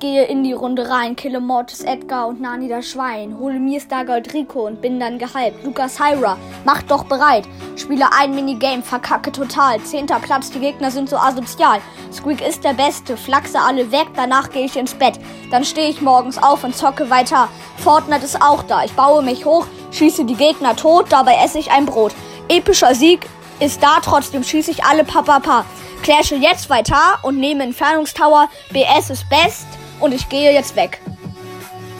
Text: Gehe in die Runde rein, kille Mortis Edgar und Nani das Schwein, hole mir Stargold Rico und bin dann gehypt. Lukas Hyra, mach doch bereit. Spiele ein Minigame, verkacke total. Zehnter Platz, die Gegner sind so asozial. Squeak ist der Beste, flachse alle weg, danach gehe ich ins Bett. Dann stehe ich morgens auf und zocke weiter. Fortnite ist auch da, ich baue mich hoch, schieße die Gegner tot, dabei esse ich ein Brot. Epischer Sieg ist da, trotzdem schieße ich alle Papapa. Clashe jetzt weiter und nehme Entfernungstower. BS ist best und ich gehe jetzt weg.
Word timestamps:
Gehe 0.00 0.26
in 0.26 0.44
die 0.44 0.52
Runde 0.52 0.88
rein, 0.88 1.16
kille 1.16 1.40
Mortis 1.40 1.80
Edgar 1.80 2.28
und 2.28 2.40
Nani 2.40 2.68
das 2.68 2.88
Schwein, 2.88 3.36
hole 3.36 3.58
mir 3.58 3.80
Stargold 3.80 4.32
Rico 4.32 4.64
und 4.64 4.80
bin 4.80 5.00
dann 5.00 5.18
gehypt. 5.18 5.64
Lukas 5.64 5.98
Hyra, 5.98 6.36
mach 6.64 6.82
doch 6.82 7.02
bereit. 7.02 7.48
Spiele 7.74 8.06
ein 8.16 8.32
Minigame, 8.32 8.84
verkacke 8.84 9.32
total. 9.32 9.80
Zehnter 9.80 10.20
Platz, 10.20 10.52
die 10.52 10.60
Gegner 10.60 10.92
sind 10.92 11.08
so 11.08 11.16
asozial. 11.16 11.80
Squeak 12.12 12.46
ist 12.46 12.62
der 12.62 12.74
Beste, 12.74 13.16
flachse 13.16 13.58
alle 13.58 13.90
weg, 13.90 14.06
danach 14.14 14.50
gehe 14.50 14.66
ich 14.66 14.76
ins 14.76 14.94
Bett. 14.94 15.18
Dann 15.50 15.64
stehe 15.64 15.88
ich 15.88 16.00
morgens 16.00 16.40
auf 16.40 16.62
und 16.62 16.76
zocke 16.76 17.10
weiter. 17.10 17.48
Fortnite 17.78 18.24
ist 18.24 18.40
auch 18.40 18.62
da, 18.62 18.84
ich 18.84 18.92
baue 18.92 19.24
mich 19.24 19.46
hoch, 19.46 19.66
schieße 19.90 20.26
die 20.26 20.36
Gegner 20.36 20.76
tot, 20.76 21.06
dabei 21.10 21.38
esse 21.44 21.58
ich 21.58 21.72
ein 21.72 21.86
Brot. 21.86 22.12
Epischer 22.48 22.94
Sieg 22.94 23.26
ist 23.58 23.82
da, 23.82 23.98
trotzdem 24.00 24.44
schieße 24.44 24.70
ich 24.70 24.84
alle 24.84 25.02
Papapa. 25.02 25.64
Clashe 26.04 26.36
jetzt 26.36 26.70
weiter 26.70 27.18
und 27.22 27.40
nehme 27.40 27.64
Entfernungstower. 27.64 28.48
BS 28.70 29.10
ist 29.10 29.28
best 29.28 29.66
und 30.00 30.12
ich 30.12 30.28
gehe 30.28 30.52
jetzt 30.52 30.76
weg. 30.76 31.00